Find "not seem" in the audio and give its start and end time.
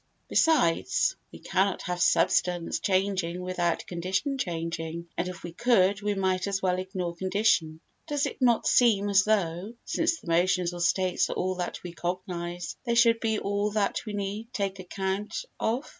8.41-9.09